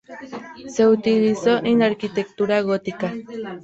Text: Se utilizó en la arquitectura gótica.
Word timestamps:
Se 0.65 0.87
utilizó 0.87 1.63
en 1.63 1.77
la 1.77 1.85
arquitectura 1.85 2.59
gótica. 2.63 3.13